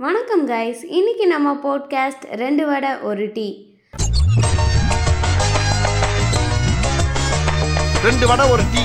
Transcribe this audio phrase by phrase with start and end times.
[0.00, 3.76] வணக்கம் கைஸ் இன்னைக்கு நம்ம போட்காஸ்ட் ரெண்டு வடை ஒரு டீ.
[8.02, 8.82] ரெண்டு வடை ஒரு டீ.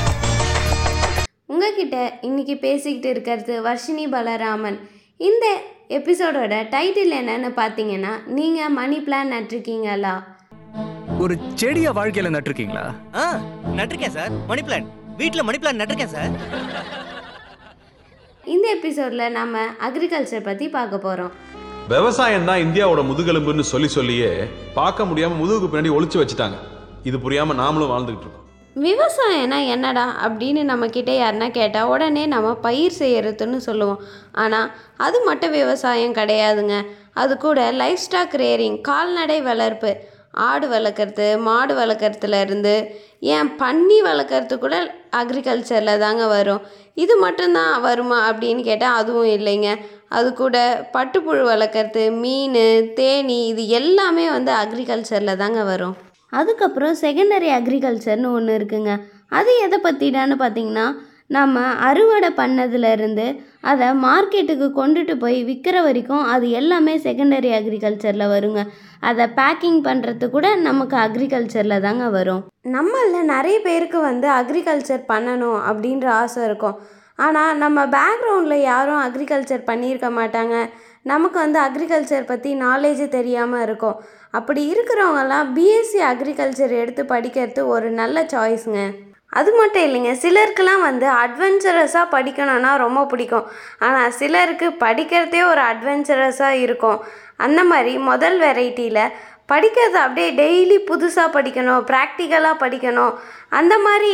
[1.46, 4.80] உங்ககிட்ட இன்னைக்கு பேசிக்கிட்டு இருக்கிறது வர்ஷினி பலராமன்.
[5.18, 10.24] இந்த எபிசோடோட டைட்டில் என்னன்னு பார்த்தீங்கன்னா நீங்கள் மணி பிளான் நட்டிருக்கீங்களா?
[11.20, 13.16] ஒரு செடிய வாழ்க்கையில நட்டிருக்கீங்களா?
[13.16, 13.40] ஆ
[13.76, 14.32] நட்டிருக்கேன் சார்.
[14.48, 14.86] மணி பிளான்
[15.18, 16.32] வீட்டில் மணி பிளான் நட்டிருக்கேன் சார்.
[18.52, 19.58] இந்த எபிசோடில் நம்ம
[19.88, 21.34] அக்ரிகல்ச்சர் பற்றி பார்க்க போகிறோம்
[21.88, 24.32] விவசாயம் தான் இந்தியாவோட முதுகெலும்புன்னு சொல்லி சொல்லியே
[24.74, 26.58] பார்க்க முடியாம முதுகுக்கு பின்னாடி ஒளிச்சு வச்சுட்டாங்க.
[27.04, 28.40] இது புரியாம நாமளும் வாழ்ந்துகிட்டு இருக்கோம்.
[28.76, 34.02] விவசாயம்னா என்னடா அப்படின்னு நம்மக்கிட்ட யாருன்னா கேட்டால் உடனே நம்ம பயிர் செய்யறதுன்னு சொல்லுவோம்.
[34.32, 36.78] ஆனால் அது மட்டும் விவசாயம் கிடையாதுங்க.
[37.14, 39.94] அது கூட லைஃப் ஸ்டாக் ரேரிங் கால்நடை வளர்ப்பு.
[40.34, 42.76] ஆடு வளர்க்குறது மாடு வளர்க்குறதுலேருந்து
[43.20, 44.76] ஏன் பன்னி வளர்க்குறது கூட
[45.22, 46.64] அக்ரிகல்ச்சரில் தாங்க வரும்.
[47.04, 49.70] இது மட்டும்தான் வருமா அப்படின்னு கேட்டால் அதுவும் இல்லைங்க.
[50.10, 50.58] அது கூட
[50.96, 52.60] பட்டுப்புழு வளர்க்குறது மீன்
[53.00, 55.96] தேனி இது எல்லாமே வந்து அக்ரிகல்ச்சரில் தாங்க வரும்.
[56.30, 58.94] அதுக்கப்புறம் செகண்டரி அக்ரிகல்ச்சர்னு ஒன்று இருக்குங்க.
[59.30, 60.86] அது எதை பற்றினான்னு பார்த்தீங்கன்னா
[61.28, 63.26] நம்ம அறுவடை பண்ணதுலேருந்து
[63.62, 68.62] அதை மார்க்கெட்டுக்கு கொண்டுட்டு போய் விற்கிற வரைக்கும் அது எல்லாமே செகண்டரி அக்ரிகல்ச்சரில் வருங்க.
[69.10, 72.42] அதை பேக்கிங் பண்ணுறது கூட நமக்கு அக்ரிகல்ச்சரில் தாங்க வரும்.
[72.76, 76.78] நம்மளில் நிறைய பேருக்கு வந்து அக்ரிகல்ச்சர் பண்ணணும் அப்படின்ற ஆசை இருக்கும்.
[77.26, 80.56] ஆனால் நம்ம பேக்ரவுண்டில் யாரும் அக்ரிகல்ச்சர் பண்ணியிருக்க மாட்டாங்க.
[81.12, 83.98] நமக்கு வந்து அக்ரிகல்ச்சர் பற்றி நாலேஜே தெரியாமல் இருக்கும்.
[84.40, 88.84] அப்படி இருக்கிறவங்கலாம் பிஎஸ்சி அக்ரிகல்ச்சர் எடுத்து படிக்கிறது ஒரு நல்ல சாய்ஸுங்க
[89.40, 93.46] அது மட்டும் இல்லைங்க சிலருக்குலாம் வந்து அட்வென்ச்சரஸாக படிக்கணும்னா ரொம்ப பிடிக்கும்.
[93.86, 97.00] ஆனால் சிலருக்கு படிக்கிறதே ஒரு அட்வென்ச்சரஸாக இருக்கும்.
[97.48, 99.14] அந்த மாதிரி முதல் வெரைட்டியில்
[99.52, 103.14] படிக்கிறது அப்படியே டெய்லி புதுசாக படிக்கணும் ப்ராக்டிக்கலாக படிக்கணும்.
[103.60, 104.14] அந்த மாதிரி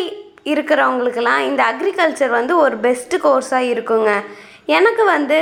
[0.51, 4.11] இருக்கிறவங்களுக்கெல்லாம் இந்த அக்ரிகல்ச்சர் வந்து ஒரு பெஸ்ட்டு கோர்ஸாக இருக்குங்க.
[4.77, 5.37] எனக்கு வந்து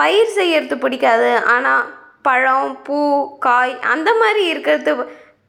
[0.00, 1.30] பயிர் செய்யறது பிடிக்காது.
[1.54, 1.82] ஆனால்
[2.26, 2.98] பழம் பூ
[3.46, 4.92] காய் அந்த மாதிரி இருக்கிறது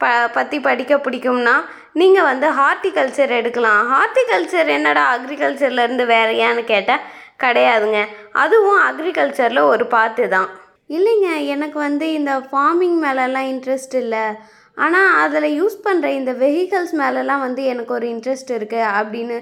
[0.02, 0.08] ப
[0.38, 1.56] பற்றி படிக்க பிடிக்கும்னா
[2.00, 3.82] நீங்கள் வந்து ஹார்ட்டிகல்ச்சர் எடுக்கலாம்.
[3.94, 7.06] ஹார்ட்டிகல்ச்சர் என்னடா அக்ரிகல்ச்சர்லேருந்து வேறையான்னு கேட்டால்
[7.44, 8.00] கிடையாதுங்க.
[8.44, 10.50] அதுவும் அக்ரிகல்ச்சரில் ஒரு பார்ட்டு தான்
[10.90, 14.26] இல்லைங்க எனக்கு வந்து இந்த ஃபார்மிங் மேலெலாம் இன்ட்ரெஸ்ட் இல்லை.
[14.84, 19.38] ஆனால் அதில் யூஸ் பண்ணுற இந்த வெஹிக்கல்ஸ் மேலெலாம் வந்து எனக்கு ஒரு இன்ட்ரெஸ்ட் இருக்குது அப்படின்னு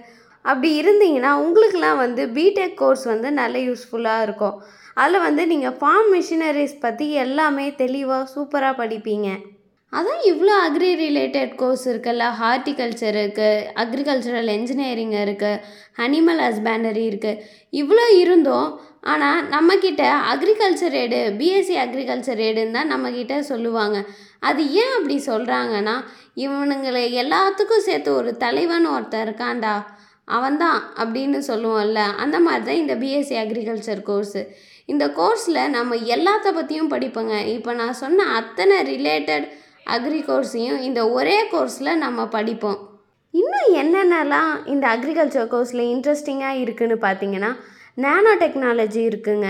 [0.45, 4.55] அப்படி இருந்தீங்கன்னா உங்களுக்கெலாம் வந்து பிடெக் கோர்ஸ் வந்து நல்ல யூஸ்ஃபுல்லாக இருக்கும்.
[5.01, 9.29] அதில் வந்து நீங்கள் ஃபார்ம் மிஷினரிஸ் பற்றி எல்லாமே தெளிவாக சூப்பராக படிப்பீங்க.
[9.93, 15.61] அதான் இவ்வளோ அக்ரி ரிலேட்டட் கோர்ஸ் இருக்குல்ல ஹார்ட்டிகல்ச்சர் இருக்குது அக்ரிகல்ச்சரல் என்ஜினியரிங் இருக்குது
[16.03, 17.41] அனிமல் ஹஸ்பண்டரி இருக்குது
[17.81, 18.69] இவ்வளோ இருந்தும்
[19.11, 23.97] ஆனால் நம்மக்கிட்ட அக்ரிகல்ச்சர் எடு பிஎஸ்சி அக்ரிகல்ச்சர் எடுன்னு தான் நம்மக்கிட்ட சொல்லுவாங்க.
[24.39, 25.95] அது ஏன் அப்படி சொல்கிறாங்கன்னா
[26.43, 29.73] இவனுங்களை எல்லாத்துக்கும் சேர்த்து ஒரு தலைவன் ஒருத்தன் இருக்கான்டா
[30.27, 34.43] அவன்தான் அப்படின்னு சொல்லுவோம்ல அந்த மாதிரி தான் இந்த பிஎஸ்சி அக்ரிகல்ச்சர் கோர்ஸு
[34.85, 37.35] இந்த கோர்ஸில் நம்ம எல்லாத்த பற்றியும் படிப்போங்க.
[37.55, 39.47] இப்போ நான் சொன்ன அத்தனை ரிலேட்டட்
[39.85, 42.79] அக்ரி கோர்ஸையும் இந்த ஒரே கோர்ஸில் நம்ம படிப்போம்.
[43.33, 47.51] இன்னும் என்னென்னலாம் இந்த அக்ரிகல்ச்சர் கோர்ஸில் இன்ட்ரெஸ்டிங்காக இருக்குதுன்னு பார்த்தீங்கன்னா
[47.97, 49.47] நேனோ டெக்னாலஜி இருக்குங்க.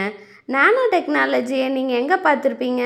[0.47, 2.84] நேனோ டெக்னாலஜியை நீங்கள் எங்கே பார்த்துருப்பீங்க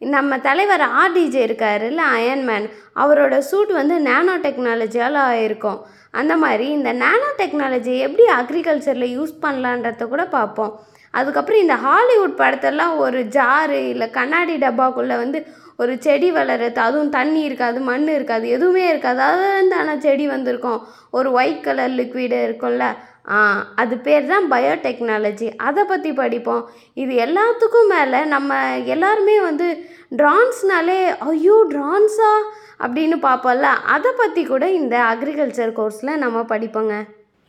[0.00, 5.78] நம்ம தலைவர் ஆர்டிஜே இருக்காருல்ல அயன்மேன் அவரோட சூட் வந்து நேனோ டெக்னாலஜியால் இருக்கும்
[6.10, 10.72] அந்த மாதிரி இந்த நேனோ டெக்னாலஜி எப்படி அக்ரிகல்ச்சரில் யூஸ் பண்ணலான்றத கூட பார்ப்போம்
[11.14, 15.40] அதுக்கப்புறம் இந்த ஹாலிவுட் படத்தெல்லாம் ஒரு ஜாரு இல்லை கண்ணாடி டப்பாக்குள்ளே வந்து
[15.82, 19.20] ஒரு செடி வளருது அதுவும் தண்ணி இருக்காது மண் இருக்காது எதுவுமே இருக்காது.
[19.28, 20.80] அதுலேருந்து ஆனால் செடி வந்திருக்கும்.
[21.18, 22.86] ஒரு ஒயிட் கலர் லிக்விடு இருக்கும்ல?
[23.82, 26.64] அது பேர் தான் பயோடெக்னாலஜி அதை பற்றி படிப்போம்.
[27.02, 28.58] இது எல்லாத்துக்கும் மேலே நம்ம
[28.94, 29.68] எல்லாருமே வந்து
[30.20, 30.98] ட்ரான்ஸ்னாலே
[31.30, 32.32] ஐயோ ட்ரான்ஸா
[32.84, 33.68] அப்படின்னு பார்ப்போம்ல.
[33.94, 36.96] அதை பற்றி கூட இந்த அக்ரிகல்ச்சர் கோர்ஸில் நம்ம படிப்போங்க.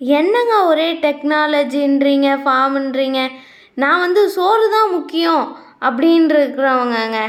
[0.01, 3.19] என்னங்க ஒரே டெக்னாலஜின்றீங்க ஃபார்ம்ன்றீங்க
[3.83, 5.45] நான் வந்து சோறு தான் முக்கியம்
[5.87, 7.19] அப்படின்ட்டு இருக்கிறவங்கங்க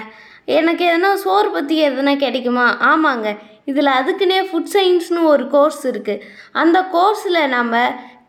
[0.46, 2.76] எனக்கு எதனா சோறு பற்றி எதனா கிடைக்குமா?
[2.80, 3.36] ஆமாங்க.
[3.64, 7.76] இதில் அதுக்குன்னே ஃபுட் சயின்ஸ்னு ஒரு கோர்ஸ் இருக்குது அந்த கோர்ஸில் நம்ம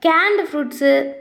[0.05, 1.16] கேண்டு ஃப்ரூட்ஸு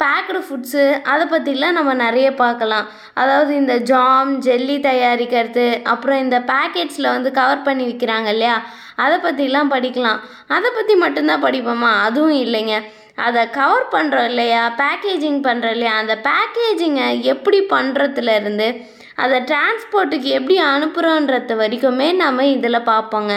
[0.00, 2.86] பேக்டு ஃபுட்ஸு அதை பற்றிலாம் நம்ம நிறைய பார்க்கலாம்.
[3.14, 8.62] அதாவது இந்த ஜாம் ஜெல்லி தயாரிக்கிறது அப்புறம் இந்த பேக்கெட்ஸில் வந்து கவர் பண்ணி விற்கிறாங்க இல்லையா?
[8.96, 10.18] அதை பற்றிலாம் படிக்கலாம்.
[10.46, 12.00] அதை பற்றி மட்டும்தான் படிப்போமா?
[12.02, 12.82] அதுவும் இல்லைங்க.
[13.16, 14.72] அதை கவர் பண்ணுறோம் இல்லையா?
[14.76, 15.94] பேக்கேஜிங் பண்ணுறோம் இல்லையா?
[15.96, 18.84] அந்த பேக்கேஜிங்கை எப்படி பண்ணுறதுலேருந்து
[19.22, 23.32] அதை டிரான்ஸ்போர்ட்டுக்கு எப்படி அனுப்புகிறோன்றது வரைக்குமே நம்ம இதில் பார்ப்போங்க.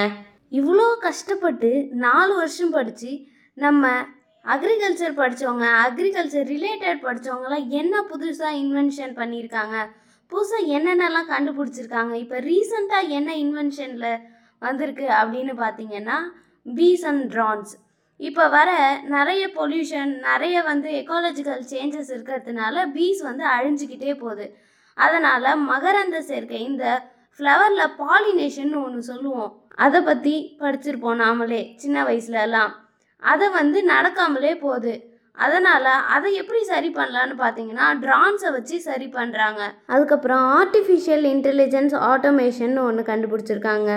[0.59, 1.69] இவ்வளோ கஷ்டப்பட்டு
[2.05, 3.11] நாலு வருஷம் படித்து
[3.57, 3.91] நம்ம
[4.45, 9.77] அக்ரிகல்ச்சர் படித்தவங்க அக்ரிகல்ச்சர் ரிலேட்டட் படித்தவங்களாம் என்ன புதுசாக இன்வென்ஷன் பண்ணியிருக்காங்க?
[10.31, 12.13] புதுசாக என்னென்னலாம் கண்டுபிடிச்சிருக்காங்க?
[12.23, 14.11] இப்போ ரீசண்டாக என்ன இன்வென்ஷனில்
[14.61, 16.17] வந்திருக்கு அப்படின்னு பார்த்தீங்கன்னா
[16.65, 17.73] பீஸ் அண்ட் ட்ரான்ஸ்
[18.19, 18.69] இப்போ வர
[19.15, 24.45] நிறைய பொல்யூஷன் நிறைய வந்து எக்காலஜிக்கல் சேஞ்சஸ் இருக்கிறதுனால பீஸ் வந்து அழிஞ்சிக்கிட்டே போகுது.
[24.97, 26.85] அதனால் மகரந்த சேர்க்கை இந்த
[27.39, 29.51] ஃப்ளவரில் பாலினேஷன் ஒன்று சொல்லுவோம்.
[29.85, 32.73] அதை பற்றி படிச்சிருப்போம் நாமளே சின்ன வயசுலலாம்
[33.23, 34.93] அதை வந்து நடக்காமலே போகுது.
[35.45, 39.61] அதனால் அதை எப்படி சரி பண்ணலான்னு பார்த்தீங்கன்னா ட்ரான்ஸை வச்சு சரி பண்ணுறாங்க
[39.93, 43.91] அதுக்கப்புறம் ஆர்டிஃபிஷியல் இன்டெலிஜென்ஸ் ஆட்டோமேஷன் ஒன்று கண்டுபிடிச்சிருக்காங்க.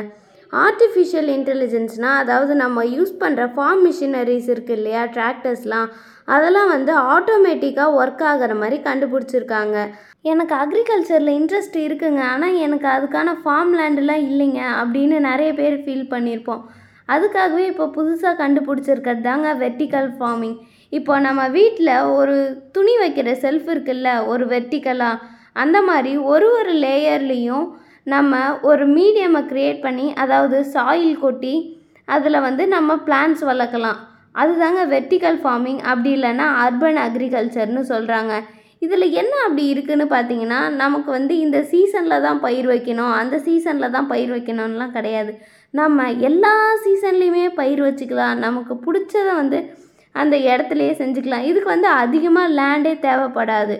[0.52, 5.88] ஆர்டிஃபிஷியல் இன்டெலிஜென்ஸ்னால் அதாவது நம்ம யூஸ் பண்ணுற ஃபார்ம் மிஷினரிஸ் இருக்குது இல்லையா டிராக்டர்ஸ்லாம்
[6.34, 9.76] அதெல்லாம் வந்து ஆட்டோமேட்டிக்காக ஒர்க் ஆகிற மாதிரி கண்டுபிடிச்சிருக்காங்க.
[10.31, 12.23] எனக்கு அக்ரிகல்ச்சரில் இன்ட்ரெஸ்ட் இருக்குங்க.
[12.32, 16.62] ஆனால் எனக்கு அதுக்கான ஃபார்ம் லேண்டெலாம் இல்லைங்க அப்படின்னு நிறைய பேர் ஃபீல் பண்ணியிருப்போம்.
[17.14, 20.56] அதுக்காகவே இப்போ புதுசாக கண்டுபிடிச்சிருக்கிறது தாங்க வெர்டிக்கல் ஃபார்மிங்
[20.99, 22.37] இப்போ நம்ம வீட்டில் ஒரு
[22.75, 25.23] துணி வைக்கிற செல்ஃப் இருக்குல்ல ஒரு வெர்டிக்கலாக
[25.62, 27.67] அந்த மாதிரி ஒரு ஒரு லேயர்லேயும்
[28.14, 28.40] நம்ம
[28.70, 31.55] ஒரு மீடியமை க்ரியேட் பண்ணி அதாவது சாயில் கொட்டி
[32.17, 33.99] அதில் வந்து நம்ம பிளான்ஸ் வளர்க்கலாம்.
[34.43, 38.34] அதுதாங்க வெர்டிக்கல் ஃபார்மிங் அப்படி இல்லைன்னா அர்பன் அக்ரிகல்ச்சர்னு சொல்கிறாங்க
[38.82, 44.11] இதில் என்ன அப்படி இருக்குதுன்னு பார்த்தீங்கன்னா நமக்கு வந்து இந்த சீசனில் தான் பயிர் வைக்கணும் அந்த சீசனில் தான்
[44.12, 45.32] பயிர் வைக்கணும்லாம் கிடையாது.
[45.75, 46.52] நம்ம எல்லா
[46.84, 49.58] சீசன்லேயுமே பயிர் வச்சுக்கலாம் நமக்கு பிடிச்சத வந்து
[50.14, 51.46] அந்த இடத்துலையே செஞ்சுக்கலாம்.
[51.50, 53.76] இதுக்கு வந்து அதிகமாக லேண்டே தேவைப்படாது.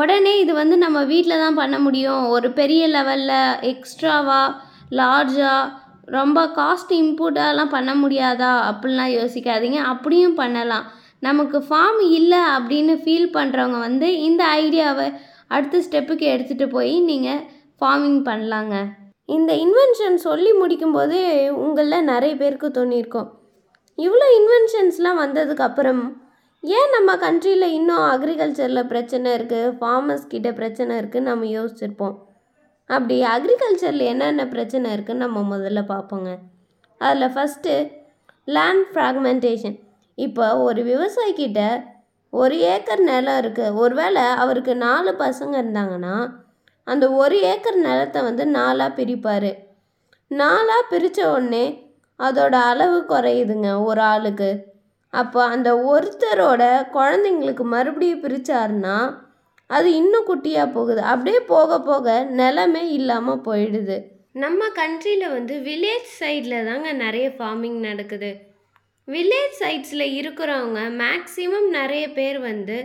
[0.00, 2.24] உடனே இது வந்து நம்ம வீட்டில் தான் பண்ண முடியும்.
[2.36, 3.38] ஒரு பெரிய லெவலில்
[3.72, 4.56] எக்ஸ்ட்ராவாக
[5.00, 5.72] லார்ஜாக
[6.16, 8.52] ரொம்ப காஸ்ட் இன்புட்டாலாம் பண்ண முடியாதா?
[8.70, 9.80] அப்படிலாம் யோசிக்காதீங்க.
[9.92, 10.86] அப்படியும் பண்ணலாம்.
[11.22, 15.06] நமக்கு ஃபார்ம் இல்லை அப்படின்னு ஃபீல் பண்ணுறவங்க வந்து இந்த ஐடியாவை
[15.54, 17.42] அடுத்த ஸ்டெப்புக்கு எடுத்துகிட்டு போய் நீங்கள்
[17.80, 18.76] ஃபார்மிங் பண்ணலாங்க.
[19.36, 21.18] இந்த இன்வென்ஷன் சொல்லி முடிக்கும்போது
[21.64, 23.28] உங்களில் நிறைய பேருக்கு தோணியிருக்கும்
[23.98, 26.02] இவ்வளோ இன்வென்ஷன்ஸ்லாம் வந்ததுக்கப்புறம்
[26.62, 32.16] ஏன் நம்ம கண்ட்ரியில் இன்னும் அக்ரிகல்ச்சரில் பிரச்சனை இருக்குது ஃபார்மர்ஸ் கிட்ட பிரச்சனை இருக்குதுன்னு நம்ம யோசிச்சிருப்போம்.
[32.90, 36.30] அப்படி அக்ரிகல்ச்சரில் என்னென்ன பிரச்சனை இருக்குதுன்னு நம்ம முதல்ல பார்ப்போங்க.
[37.00, 37.74] அதில் ஃபஸ்ட்டு
[38.56, 39.76] லேண்ட் ஃப்ராக்மெண்டேஷன்
[40.18, 41.62] இப்போ ஒரு விவசாயிக்கிட்ட
[42.32, 46.16] ஒரு ஏக்கர் நிலம் இருக்குது ஒருவேளை அவருக்கு நாலு பசங்க இருந்தாங்கன்னா
[46.86, 49.50] அந்த ஒரு ஏக்கர் நிலத்தை வந்து நாலாக பிரிப்பார்.
[50.30, 51.64] நாலாக பிரித்த உடனே
[52.20, 54.50] அதோட அளவு குறையுதுங்க ஒரு ஆளுக்கு.
[55.12, 56.62] அப்போ அந்த ஒருத்தரோட
[56.96, 58.96] குழந்தைங்களுக்கு மறுபடியும் பிரித்தாருன்னா
[59.70, 61.00] அது இன்னும் குட்டியாக போகுது.
[61.12, 62.06] அப்படியே போக போக
[62.40, 63.96] நிலமே இல்லாமல் போயிடுது.
[64.44, 68.30] நம்ம கண்ட்ரியில் வந்து வில்லேஜ் சைடில் தாங்க நிறைய ஃபார்மிங் நடக்குது.
[69.12, 72.78] வில்லேஜ் சைட்ஸில் இருக்கிறவங்க மேக்ஸிமம் நிறைய பேர் வந்து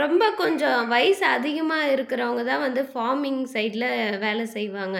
[0.00, 3.86] ரொம்ப கொஞ்சம் வயசு அதிகமாக இருக்கிறவங்க தான் வந்து ஃபார்மிங் சைடில்
[4.24, 4.98] வேலை செய்வாங்க.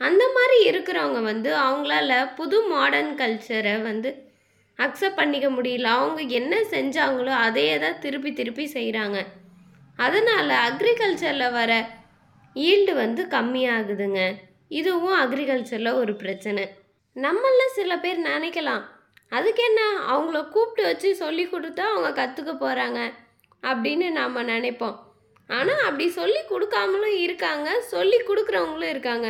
[0.00, 4.10] அந்த மாதிரி இருக்கிறவங்க வந்து அவங்களால புது மாடர்ன் கல்ச்சரை வந்து
[4.78, 5.88] அக்செப்ட் பண்ணிக்க முடியல.
[6.00, 9.18] அவங்க என்ன செஞ்சாங்களோ அதையே தான் திருப்பி திருப்பி செய்கிறாங்க
[10.06, 11.72] அதனால் அக்ரிகல்ச்சரில் வர
[12.56, 14.20] ஈல்டு வந்து கம்மியாகுதுங்க.
[14.80, 16.64] இதுவும் அக்ரிகல்ச்சரில் ஒரு பிரச்சனை.
[17.16, 18.84] நம்மள சில பேர் நினைக்கலாம்
[19.32, 19.80] அதுக்கு என்ன
[20.12, 23.00] அவங்கள கூப்பிட்டு வச்சு சொல்லி கொடுத்தா அவங்க கற்றுக்க போகிறாங்க
[23.70, 24.96] அப்படின்னு நாம் நினைப்போம்.
[25.58, 27.68] ஆனால் அப்படி சொல்லி கொடுக்காமலும் இருக்காங்க.
[27.92, 29.28] சொல்லி கொடுக்குறவங்களும் இருக்காங்க.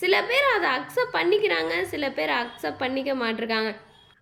[0.00, 1.74] சில பேர் அதை அக்செப்ட் பண்ணிக்கிறாங்க.
[1.92, 3.70] சில பேர் அக்செப்ட் பண்ணிக்க மாட்டிருக்காங்க.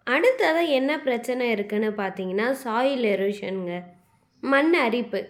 [0.06, 3.76] அடுத்ததாக என்ன பிரச்சனை இருக்குதுன்னு பார்த்தீங்கன்னா சாயில் எரோஷனுங்க
[4.42, 5.20] மண் அரிப்பு.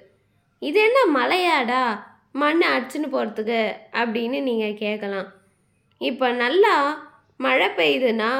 [0.63, 1.85] இது என்ன மலையாடா?
[2.43, 3.61] மண் அடிச்சுன்னு போகிறதுக்கு
[4.01, 5.29] அப்படின்னு நீங்கள் கேட்கலாம்
[6.01, 6.73] இப்போ நல்லா
[7.45, 8.31] மழை பெய்யுதுன்னா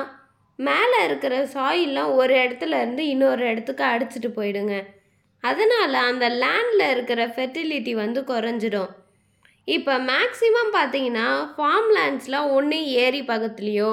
[0.59, 4.75] மேலே இருக்கிற சாயில்லாம் ஒரு இடத்துல இருந்து இன்னொரு இடத்துக்கு அடிச்சிட்டு போயிடுங்க.
[5.45, 8.93] அதனால் அந்த லேண்டில் இருக்கிற ஃபெர்டிலிட்டி வந்து குறைஞ்சிடும்.
[9.69, 11.27] இப்போ மேக்ஸிமம் பார்த்தீங்கன்னா
[11.57, 13.93] ஃபார்ம் லேண்ட்ஸ்லாம் ஒன்று ஏரி பக்கத்துலேயோ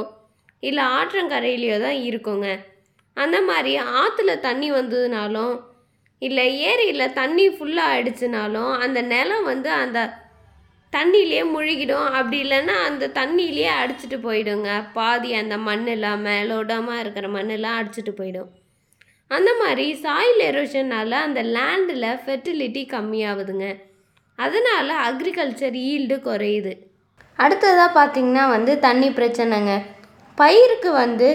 [0.60, 2.48] இல்லை ஆற்றங்கரையிலையோ தான் இருக்குங்க.
[3.18, 3.72] அந்த மாதிரி
[4.02, 5.54] ஆற்றுல தண்ணி வந்ததுனாலும்
[6.22, 10.00] இல்லை ஏரியில் தண்ணி ஃபுல்லாக ஆயிடுச்சுனாலும் அந்த நிலம் வந்து அந்த
[10.96, 12.08] தண்ணியிலே முழுகிடும்.
[12.18, 14.70] அப்படி இல்லைன்னா அந்த தண்ணியிலே அடிச்சிட்டு போயிடுங்க.
[14.94, 18.50] பாதி அந்த மண்ணெல்லாம் மேலோடமாக இருக்கிற மண்ணெல்லாம் அடிச்சிட்டு போயிடும்.
[19.28, 23.68] அந்த மாதிரி சாயில் எரோஷனால் அந்த லேண்டில் ஃபெர்டிலிட்டி கம்மியாகுதுங்க.
[24.36, 26.74] அதனால் அக்ரிகல்ச்சர் ஈல்டு குறையுது.
[27.38, 29.74] அடுத்ததாக பார்த்திங்கன்னா வந்து தண்ணி பிரச்சனைங்க.
[30.38, 31.30] பயிருக்கு வந்து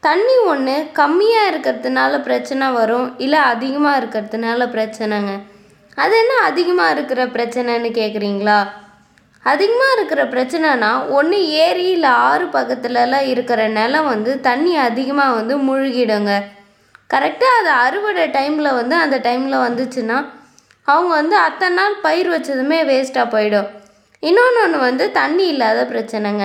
[0.00, 3.18] தண்ணி ஒன்று கம்மியாக இருக்கிறதுனால பிரச்சனை வரும்.
[3.18, 5.32] இல்லை அதிகமாக இருக்கிறதுனால பிரச்சனைங்க.
[5.94, 8.58] அது என்ன அதிகமாக இருக்கிற பிரச்சனைன்னு கேட்குறீங்களா
[9.52, 16.32] அதிகமாக இருக்கிற பிரச்சனைனா ஒன்று ஏரி இல்லை ஆறு பக்கத்துலலாம் இருக்கிற நிலம் வந்து தண்ணி அதிகமாக வந்து மூழ்கிடுங்க.
[17.14, 20.18] கரெக்டாக அது அறுவடை டைமில் வந்து அந்த டைமில் வந்துச்சுன்னா
[20.92, 23.68] அவங்க வந்து அத்தனை நாள் பயிர் வச்சதுமே வேஸ்ட்டாக போயிடும்.
[24.22, 26.44] இன்னொன்று ஒன்று வந்து தண்ணி இல்லாத பிரச்சனைங்க.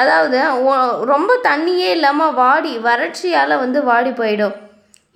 [0.00, 0.38] அதாவது
[1.12, 4.56] ரொம்ப தண்ணியே இல்லாமல் வாடி வறட்சியால் வந்து வாடி போயிடும்.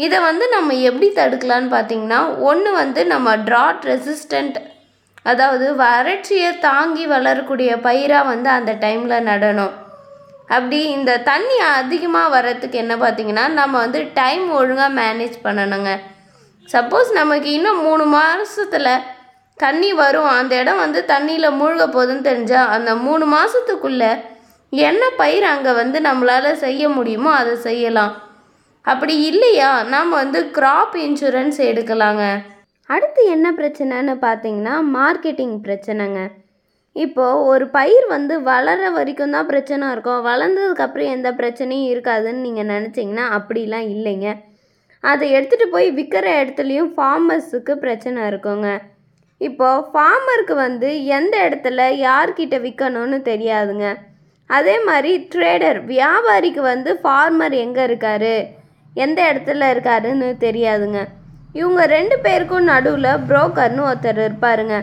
[0.06, 4.58] இதை வந்து நம்ம எப்படி தடுக்கலான்னு பார்த்தீங்கன்னா ஒன்று வந்து நம்ம ட்ராட் ரெசிஸ்டண்ட்
[5.26, 9.74] அதாவது வறட்சியை தாங்கி வளரக்கூடிய பயிராக வந்து அந்த டைமில் நடணும்.
[10.54, 15.90] அப்படி இந்த தண்ணி அதிகமாக வர்றதுக்கு என்ன பார்த்திங்கன்னா நம்ம வந்து டைம் ஒழுங்காக மேனேஜ் பண்ணணுங்க.
[16.68, 19.04] சப்போஸ் நமக்கு இன்னும் மூணு மாதத்தில்
[19.58, 20.30] தண்ணி வரும்.
[20.38, 24.12] அந்த இடம் வந்து தண்ணியில் மூழ்க போகுதுன்னு தெரிஞ்சால் அந்த மூணு மாதத்துக்குள்ளே
[24.88, 28.12] என்ன பயிர் அங்கே வந்து நம்மளால் செய்ய முடியுமோ அதை செய்யலாம்.
[28.84, 32.24] அப்படி இல்லையா நாம் வந்து கிராப் இன்சூரன்ஸ் எடுக்கலாங்க.
[32.94, 36.20] அடுத்து என்ன பிரச்சனைன்னு பார்த்தீங்கன்னா மார்க்கெட்டிங் பிரச்சனைங்க.
[36.96, 40.22] இப்போது ஒரு பயிர் வந்து வளர வரைக்கும் தான் பிரச்சனை இருக்கும்.
[40.28, 44.30] வளர்ந்ததுக்கப்புறம் எந்த பிரச்சனையும் இருக்காதுன்னு நீங்கள் நினச்சிங்கன்னா அப்படிலாம் இல்லைங்க.
[45.04, 48.70] அதை எடுத்துகிட்டு போய் விற்கிற இடத்துலையும் ஃபார்மர்ஸுக்கு பிரச்சனை இருக்குங்க.
[49.40, 53.86] இப்போது ஃபார்மருக்கு வந்து எந்த இடத்துல யார்கிட்ட விற்கணும்னு தெரியாதுங்க.
[54.50, 58.34] அதே மாதிரி ட்ரேடர் வியாபாரிக்கு வந்து ஃபார்மர் எங்கே இருக்காரு?
[58.96, 61.00] எந்த இடத்துல இருக்காருன்னு தெரியாதுங்க.
[61.58, 64.76] இவங்க ரெண்டு பேருக்கும் நடுவில் புரோக்கர்னு ஒருத்தர் இருப்பாருங்க.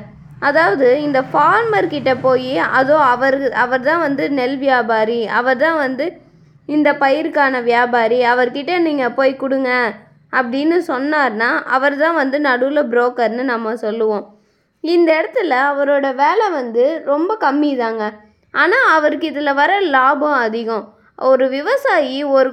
[0.47, 6.05] அதாவது இந்த ஃபார்மர் கிட்ட போய் அதோ அவர் அவர் தான் வந்து நெல் வியாபாரி அவர் தான் வந்து
[6.75, 9.71] இந்த பயிருக்கான வியாபாரி அவர்கிட்ட நீங்கள் போய் கொடுங்க
[10.38, 14.25] அப்படின்னு சொன்னார்னா அவர் தான் வந்து நடுவில் புரோக்கர்னு நம்ம சொல்லுவோம்.
[14.83, 18.03] இந்த இடத்துல அவரோட வேலை வந்து ரொம்ப கம்மி தாங்க
[18.53, 20.86] ஆனால் அவருக்கு இதில் வர லாபம் அதிகம்.
[21.31, 22.50] ஒரு விவசாயி ஒரு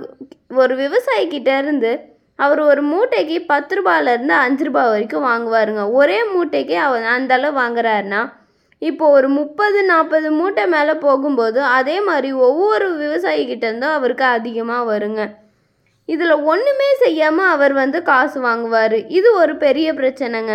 [0.62, 1.92] ஒரு விவசாயிக்கிட்டேருந்து இருந்து
[2.37, 5.93] அவர் ஒரு மூட்டைக்கு பத்து ரூபாயிலேருந்து அஞ்சு ரூபாய் வரைக்கும் வாங்குவாருங்க.
[5.93, 8.23] ஒரே மூட்டைக்கு அவர் அந்தளவு வாங்குறாருன்னா
[8.79, 15.23] இப்போ ஒரு முப்பது நாற்பது மூட்டை மேலே போகும்போது அதே மாதிரி ஒவ்வொரு விவசாயி இருந்தும் அவருக்கு அதிகமாக வருங்க.
[16.05, 18.97] இதில் ஒன்றுமே செய்யாமல் அவர் வந்து காசு வாங்குவார்.
[19.09, 20.55] இது ஒரு பெரிய பிரச்சனைங்க.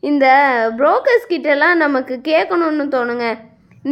[0.00, 0.26] இந்த
[0.78, 3.26] புரோக்கர்ஸ் கிட்டலாம் நமக்கு கேட்கணுன்னு தோணுங்க.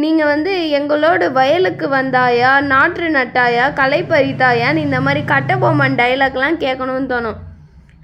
[0.01, 7.39] நீங்கள் வந்து எங்களோட வயலுக்கு வந்தாயா நாற்று நட்டாயா களை பறித்தாயான்னு இந்த மாதிரி கட்டபொம்மன் டைலாக்லாம் கேட்கணும்னு தோணும்.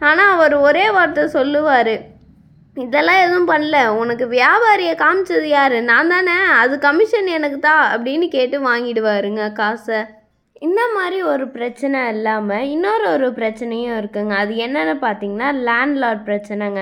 [0.10, 1.96] ஆனால் அவர் ஒரே வார்த்தை சொல்லுவார்.
[2.78, 3.78] இதெல்லாம் எதுவும் பண்ணல.
[4.02, 5.76] உனக்கு வியாபாரியை காமிச்சது யார்?
[5.90, 6.38] நான் தானே?
[6.62, 10.00] அது கமிஷன் எனக்கு தான் அப்படின்னு கேட்டு வாங்கிடுவாருங்க காசை.
[10.68, 14.34] இந்த மாதிரி ஒரு பிரச்சனை இல்லாமல் இன்னொரு ஒரு பிரச்சனையும் இருக்குங்க.
[14.44, 16.82] அது என்னென்னு பார்த்தீங்கன்னா லேண்ட்லார்ட் பிரச்சனைங்க.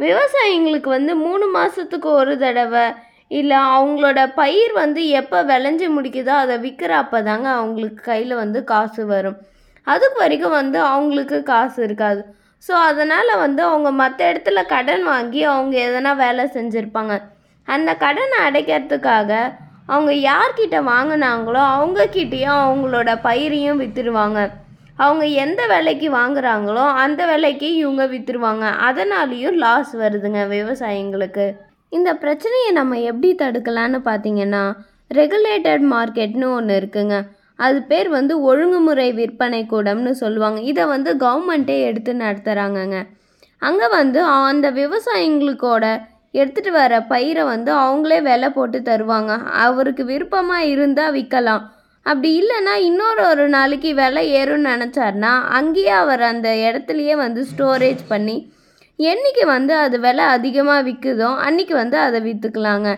[0.00, 2.86] விவசாயிங்களுக்கு வந்து மூணு மாதத்துக்கு ஒரு தடவை
[3.30, 9.02] இல்லை அவங்களோட பயிர் வந்து எப்போ விளைஞ்சி முடிக்குதோ அதை விற்கிற அப்போ தாங்க அவங்களுக்கு கையில் வந்து காசு
[9.06, 9.38] வரும்.
[9.86, 12.20] அதுக்கு வரைக்கும் வந்து அவங்களுக்கு காசு இருக்காது.
[12.62, 17.16] ஸோ அதனால் வந்து அவங்க மற்ற இடத்துல கடன் வாங்கி அவங்க எதனா வேலை செஞ்சுருப்பாங்க.
[17.68, 19.32] அந்த கடனை அடைக்கிறதுக்காக
[19.92, 24.40] அவங்க யார்கிட்ட வாங்கினாங்களோ அவங்கக்கிட்டேயும் அவங்களோட பயிரையும் விற்றுருவாங்க
[25.04, 31.46] அவங்க எந்த விலைக்கு வாங்குறாங்களோ அந்த விலைக்கு இவங்க விற்றுருவாங்க அதனாலேயும் லாஸ் வருதுங்க விவசாயிங்களுக்கு.
[31.92, 34.64] இந்த பிரச்சனையை நம்ம எப்படி தடுக்கலான்னு பார்த்தீங்கன்னா
[35.10, 37.16] ரெகுலேட்டட் மார்க்கெட்னு ஒன்று இருக்குங்க.
[37.58, 40.58] அது பேர் வந்து ஒழுங்குமுறை விற்பனை கூடம்னு சொல்லுவாங்க.
[40.70, 42.98] இதை வந்து கவர்மெண்ட்டே எடுத்து நடத்துகிறாங்கங்க
[43.62, 45.84] அங்கே வந்து அந்த விவசாயிங்களுக்கோட
[46.40, 49.32] எடுத்துகிட்டு வர பயிரை வந்து அவங்களே விலை போட்டு தருவாங்க.
[49.66, 51.64] அவருக்கு விருப்பமாக இருந்தால் விற்கலாம்.
[52.06, 58.36] அப்படி இல்லைன்னா இன்னொரு ஒரு நாளைக்கு விலை ஏறும்னு நினச்சாருன்னா அங்கேயே அவர் அந்த இடத்துலையே வந்து ஸ்டோரேஜ் பண்ணி
[58.98, 62.88] என்னைக்கு வந்து அது விலை அதிகமாக விற்குதோ அன்னைக்கு வந்து அதை விற்றுக்கலாங்க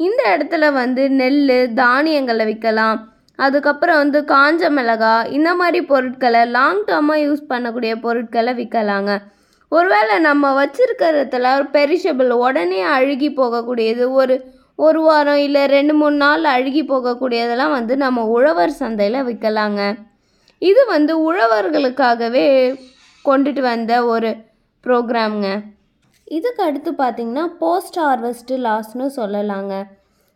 [0.00, 2.98] இந்த இடத்துல வந்து நெல் தானியங்களை விற்கலாம்
[3.38, 9.14] அதுக்கப்புறம் வந்து காஞ்ச மிளகாய் இந்த மாதிரி பொருட்களை லாங் டேர்மாக யூஸ் பண்ணக்கூடிய பொருட்களை விற்கலாங்க
[9.72, 14.36] ஒருவேளை நம்ம வச்சிருக்கிறதுல பெரிஷபிள் உடனே அழுகி போகக்கூடியது ஒரு
[14.78, 19.82] ஒரு வாரம் இல்லை ரெண்டு மூணு நாள் அழுகி போகக்கூடியதெல்லாம் வந்து நம்ம உழவர் சந்தையில் விற்கலாங்க
[20.62, 22.46] இது வந்து உழவர்களுக்காகவே
[23.24, 24.30] கொண்டுட்டு வந்த ஒரு
[24.86, 25.62] ப்ரோக்ராம்ங்க.
[26.24, 29.84] இதுக்கு அடுத்து பார்த்திங்கன்னா போஸ்ட் ஹார்வெஸ்ட்டு லாஸ்னு சொல்லலாங்க.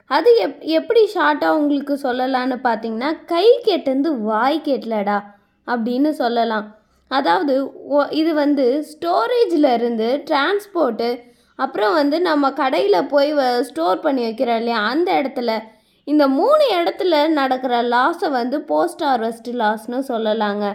[0.06, 5.22] அது எப் எப்படி ஷார்ட்டாக உங்களுக்கு சொல்லலான்னு பார்த்தீங்கன்னா கை கெட்டந்து வாய் கெட்டலடா
[5.66, 6.74] அப்படின்னு சொல்லலாம்.
[7.08, 11.20] அதாவது ஒ- இது வந்து ஸ்டோரேஜில் இருந்து டிரான்ஸ்போர்ட்டு
[11.56, 14.78] அப்புறம் வந்து நம்ம கடையில் போய் ஸ்டோர் பண்ணி வைக்கிறோம் இல்லையா?
[14.78, 15.60] அந்த இடத்துல.
[16.04, 20.72] இந்த மூணு இடத்துல நடக்கிற லாஸை வந்து போஸ்ட் ஹார்வெஸ்ட் லாஸ்னு சொல்லலாங்க.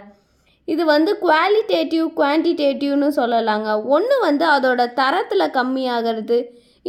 [0.72, 3.68] இது வந்து குவாலிட்டேட்டிவ் குவான்டிடேட்டிவ்னு சொல்லலாங்க.
[3.96, 6.38] ஒன்று வந்து அதோட தரத்தில் கம்மியாகிறது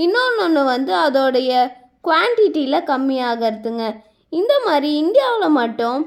[0.05, 1.51] இன்னொன்று வந்து அதோடைய
[2.07, 3.86] குவான்டிட்டியில் கம்மியாகிறதுங்க.
[4.29, 6.00] இந்த மாதிரி இந்தியாவில் மட்டும்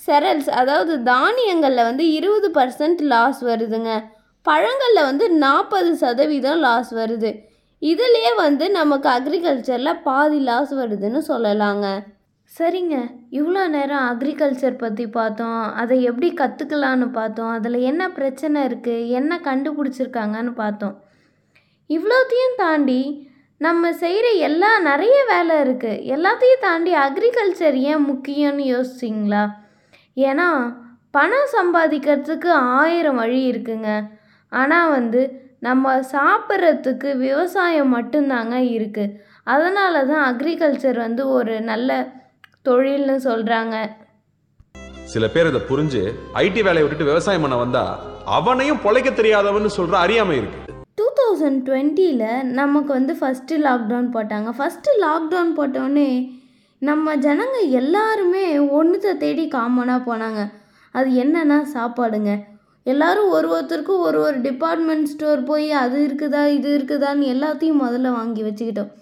[0.00, 3.92] செரல்ஸ் அதாவது தானியங்களில் வந்து இருபது பர்சன்ட் லாஸ் வருதுங்க.
[4.46, 7.30] பழங்களில் வந்து நாற்பது சதவீதம் லாஸ் வருது.
[7.82, 11.86] இதுலேயே வந்து நமக்கு அக்ரிகல்ச்சரில் பாதி லாஸ் வருதுன்னு சொல்லலாங்க.
[12.56, 12.96] சரிங்க.
[13.38, 15.62] இவ்வளோ நேரம் அக்ரிகல்ச்சர் பற்றி பார்த்தோம்.
[15.80, 17.52] அதை எப்படி கற்றுக்கலான்னு பார்த்தோம்.
[17.56, 20.94] அதில் என்ன பிரச்சனை இருக்குது என்ன கண்டுபிடிச்சிருக்காங்கன்னு பார்த்தோம்.
[21.90, 23.00] இவ்வளோத்தையும் தாண்டி
[23.60, 29.44] நம்ம செய்கிற எல்லா நிறைய வேலை இருக்குது எல்லாத்தையும் தாண்டி அக்ரிகல்ச்சர் ஏன் முக்கியம்னு யோசிச்சிங்களா?
[30.28, 30.48] ஏன்னா
[31.16, 33.90] பணம் சம்பாதிக்கிறதுக்கு ஆயிரம் வழி இருக்குங்க.
[34.52, 35.22] ஆனால் வந்து
[35.66, 39.14] நம்ம சாப்பிட்றதுக்கு விவசாயம் மட்டும்தாங்க இருக்குது
[39.54, 41.90] அதனால தான் அக்ரிகல்ச்சர் வந்து ஒரு நல்ல
[42.68, 43.76] தொழில்னு சொல்கிறாங்க
[45.12, 46.00] சில பேர் இதை புரிஞ்சு
[46.44, 47.82] ஐடி வேலையை விட்டுட்டு விவசாயம் பண்ண வந்தா
[48.36, 50.58] அவனையும் பொழைக்க தெரியாதவன்னு சொல்ற அறியாமை இருக்கு.
[50.98, 54.48] டூ தௌசண்ட் டுவெண்ட்டியில் நமக்கு வந்து ஃபஸ்ட்டு லாக்டவுன் போட்டாங்க.
[54.58, 56.10] ஃபஸ்ட்டு லாக்டவுன் போட்டோடனே
[56.78, 58.44] நம்ம ஜனங்க எல்லாருமே
[58.78, 60.40] ஒன்றுத்தை தேடி காமனாக போனாங்க.
[60.94, 62.32] அது என்னன்னா சாப்பாடுங்க.
[62.92, 68.42] எல்லாரும் ஒரு ஒருத்தருக்கும் ஒரு ஒரு டிபார்ட்மெண்ட் ஸ்டோர் போய் அது இருக்குதா இது இருக்குதான்னு எல்லாத்தையும் முதல்ல வாங்கி
[68.42, 68.92] வச்சுக்கிட்டோம்.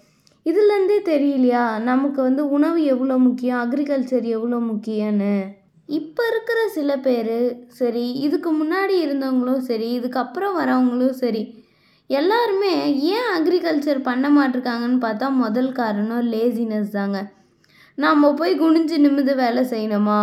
[0.45, 1.79] இதுலேருந்தே தெரியலையா?
[1.79, 3.59] நமக்கு வந்து உணவு எவ்வளோ முக்கியம்?
[3.63, 5.35] அக்ரிகல்ச்சர் எவ்வளோ முக்கியம்னு.
[5.89, 11.41] இப்போ இருக்கிற சில பேர் சரி இதுக்கு முன்னாடி இருந்தவங்களும் சரி இதுக்கப்புறம் வரவங்களும் சரி
[12.09, 12.73] எல்லாருமே
[13.13, 17.19] ஏன் அக்ரிகல்ச்சர் பண்ண மாட்டிருக்காங்கன்னு பார்த்தா முதல் காரணம் லேசினஸ் தாங்க.
[17.97, 20.21] நாம் போய் குனிஞ்சு நிமிந்து வேலை செய்யணுமா?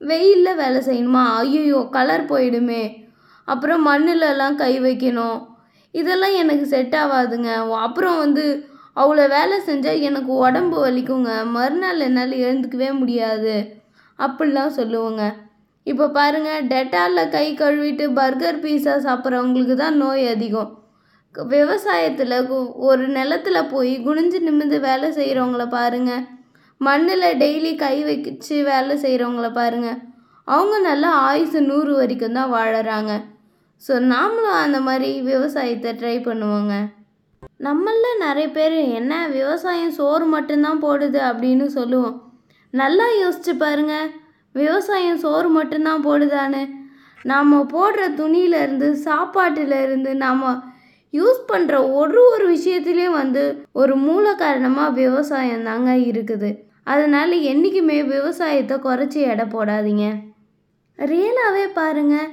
[0.00, 1.24] வெயிலில் வேலை செய்யணுமா?
[1.34, 2.82] ஐயோ கலர் போயிடுமே.
[3.44, 5.38] அப்புறம் மண்ணிலலாம் கை வைக்கணும்.
[5.90, 7.50] இதெல்லாம் எனக்கு செட் ஆகாதுங்க.
[7.86, 8.46] அப்புறம் வந்து
[8.98, 11.46] அவ்வளோ வேலை செஞ்சால் எனக்கு உடம்பு வலிக்குங்க.
[11.46, 13.54] மறுநாள் என்னால் எழுந்துக்கவே முடியாது.
[14.18, 15.22] அப்படிலாம் சொல்லுவோங்க.
[15.86, 20.72] இப்போ பாருங்கள் டெட்டாலில் கை கழுவிட்டு பர்கர் பீஸா சாப்பிட்றவங்களுக்கு தான் நோய் அதிகம்.
[21.34, 26.24] விவசாயத்தில் கு- ஒரு நிலத்துல போய் குனிஞ்சு நிமிந்து வேலை செய்கிறவங்கள பாருங்கள்
[26.80, 29.98] மண்ணில் டெய்லி கை வச்சு வேலை செய்கிறவங்கள பாருங்கள்
[30.48, 33.12] அவங்க நல்லா ஆயுசு நூறு வரைக்கும் தான் வாழறாங்க.
[33.82, 36.74] ஸோ நாமளும் அந்த மாதிரி விவசாயத்தை ட்ரை பண்ணுவோங்க.
[37.66, 42.16] நம்மள நிறைய பேர் என்ன விவசாயம் சோறு மட்டும்தான் போடுது அப்படின்னு சொல்லுவோம்.
[42.70, 43.94] நல்லா யோசிச்சு பாருங்க.
[44.52, 46.62] விவசாயம் சோறு மட்டும்தான் போடுதான்னு.
[47.24, 50.44] நாம் போடுற துணியிலேருந்து சாப்பாட்டிலேருந்து நாம்
[51.12, 56.50] யூஸ் பண்ணுற ஒரு ஒரு விஷயத்துலேயும் வந்து ஒரு மூல காரணமாக விவசாயம் தாங்க இருக்குது.
[56.84, 60.06] அதனால் என்றைக்குமே விவசாயத்தை குறைச்சி எடை போடாதீங்க.
[60.98, 62.28] ரியலாகவே பாருங்கள்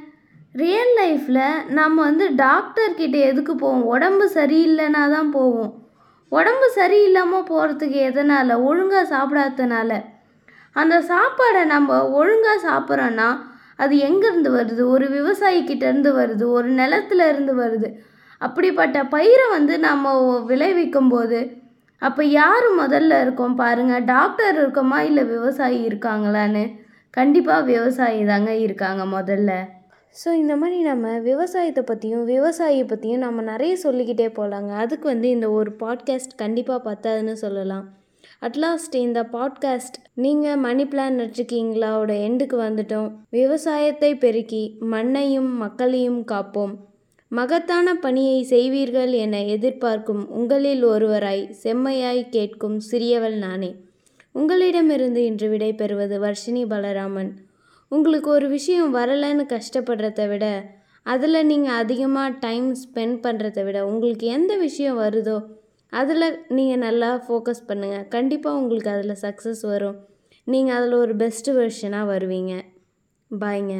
[0.55, 3.81] ரியல் லைஃப்பில் நம்ம வந்து டாக்டர்கிட்ட எதுக்கு போவோம்?
[3.83, 5.71] உடம்பு சரியில்லைனா தான் போவோம்.
[6.31, 8.53] உடம்பு சரியில்லாமல் போகிறதுக்கு எதனால்?
[8.59, 9.91] ஒழுங்காக சாப்பிடாதனால
[10.75, 13.27] அந்த சாப்பாடை நம்ம ஒழுங்காக சாப்பிட்றோன்னா
[13.75, 14.81] அது எங்கேருந்து வருது?
[14.87, 16.43] ஒரு விவசாயிக்கிட்டேருந்து வருது.
[16.49, 17.89] ஒரு நிலத்துல இருந்து வருது.
[18.41, 21.39] அப்படிப்பட்ட பயிரை வந்து நம்ம விளைவிக்கும் போது
[22.01, 23.55] அப்போ யார் முதல்ல இருக்கோம்?
[23.55, 24.99] பாருங்கள் டாக்டர் இருக்கோமா?
[25.01, 26.63] இல்லை விவசாயி இருக்காங்களான்னு?
[27.09, 29.51] கண்டிப்பாக விவசாயி தாங்க இருக்காங்க முதல்ல.
[30.23, 35.51] ஸோ இந்த மாதிரி நம்ம விவசாயத்தை பற்றியும் விவசாயியை பற்றியும் நம்ம நிறைய சொல்லிக்கிட்டே போகலாங்க அதுக்கு வந்து இந்த
[35.51, 37.85] ஒரு பாட்காஸ்ட் கண்டிப்பாக பத்தாதுன்னு சொல்லலாம்.
[38.41, 43.09] அட்லாஸ்ட் இந்த பாட்காஸ்ட் நீங்கள் மணி பிளான் வச்சுருக்கீங்களாவோட எண்டுக்கு வந்துட்டோம்.
[43.29, 46.73] விவசாயத்தை பெருக்கி மண்ணையும் மக்களையும் காப்போம்.
[47.31, 53.75] மகத்தான பணியை செய்வீர்கள் என எதிர்பார்க்கும் உங்களில் ஒருவராய் செம்மையாய் கேட்கும் சிறியவள் நானே.
[54.31, 57.31] உங்களிடமிருந்து இன்று விடை பெறுவது வர்ஷினி பலராமன்.
[57.95, 60.45] உங்களுக்கு ஒரு விஷயம் வரலைன்னு கஷ்டப்படுறத விட
[61.05, 65.37] அதில் நீங்கள் அதிகமாக டைம் ஸ்பெண்ட் பண்ணுறத விட உங்களுக்கு எந்த விஷயம் வருதோ
[65.93, 66.27] அதில்
[66.57, 69.97] நீங்கள் நல்லா ஃபோக்கஸ் பண்ணுங்கள் கண்டிப்பாக உங்களுக்கு அதில் சக்ஸஸ் வரும்.
[70.47, 72.53] நீங்கள் அதில் ஒரு பெஸ்ட்டு வெர்ஷனாக வருவீங்க.
[73.31, 73.75] பாய்ங்க